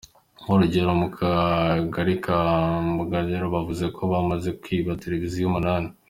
[0.51, 2.37] Urugero mu kagari ka
[2.91, 5.89] Mbugangari bavuze ko hamaze kwibwa televiziyo umunani.